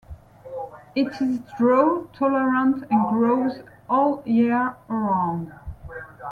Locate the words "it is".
0.95-1.41